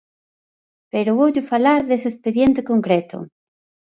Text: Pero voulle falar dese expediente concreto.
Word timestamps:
Pero 0.91 1.17
voulle 1.19 1.47
falar 1.51 1.81
dese 1.89 2.07
expediente 2.11 2.61
concreto. 2.71 3.17